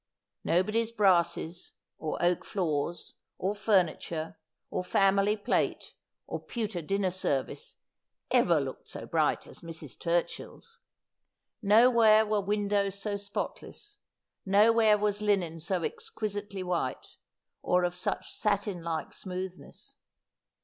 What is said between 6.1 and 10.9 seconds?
or pewter dinner service, ever looked so bright as Mrs. Turchill's.